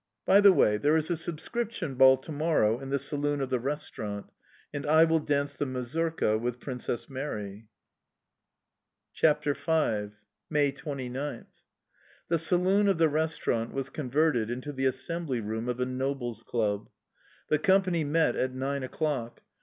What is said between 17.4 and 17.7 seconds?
The